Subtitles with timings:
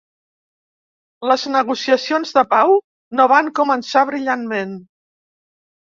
[1.33, 2.75] Les negociacions de pau
[3.21, 4.79] no van començar brillantment.